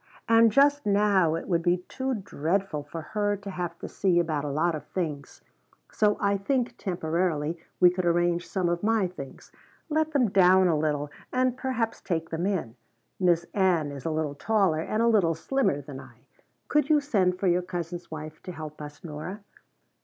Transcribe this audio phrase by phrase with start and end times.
[0.27, 4.43] "And just now it would be too dreadful for her to have to see about
[4.43, 5.41] a lot of things.
[5.91, 9.51] So I think, temporarily, we could arrange some of my things;
[9.89, 12.75] let them down a little, and perhaps take them in
[13.19, 16.21] Miss Ann is a little taller and a little slimmer than I.
[16.67, 19.41] Could you send for your cousin's wife to help us, Nora?"